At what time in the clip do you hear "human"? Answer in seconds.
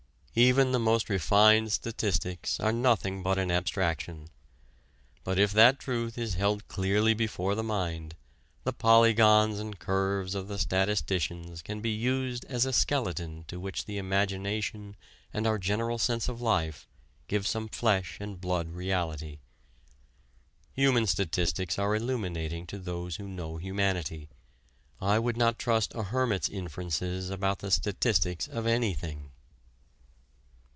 20.75-21.07